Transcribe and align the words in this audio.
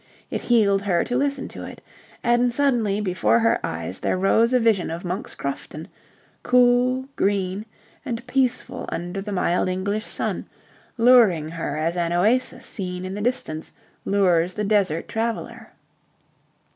It 0.31 0.41
healed 0.41 0.81
her 0.81 1.03
to 1.03 1.15
listen 1.15 1.47
to 1.49 1.63
it. 1.63 1.79
And 2.23 2.51
suddenly 2.51 2.99
before 3.01 3.37
her 3.37 3.59
eyes 3.63 3.99
there 3.99 4.17
rose 4.17 4.51
a 4.51 4.59
vision 4.59 4.89
of 4.89 5.05
Monk's 5.05 5.35
Crofton, 5.35 5.87
cool, 6.41 7.05
green, 7.15 7.67
and 8.03 8.25
peaceful 8.25 8.87
under 8.89 9.21
the 9.21 9.31
mild 9.31 9.69
English 9.69 10.07
sun, 10.07 10.47
luring 10.97 11.49
her 11.49 11.77
as 11.77 11.95
an 11.95 12.13
oasis 12.13 12.65
seen 12.65 13.05
in 13.05 13.13
the 13.13 13.21
distance 13.21 13.73
lures 14.03 14.55
the 14.55 14.63
desert 14.63 15.07
traveller... 15.07 15.69